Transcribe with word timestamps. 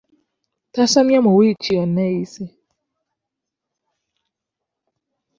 Tasomye 0.73 1.17
mu 1.25 1.31
wiiki 1.37 1.69
yonna 1.77 2.01
eyise. 2.09 2.43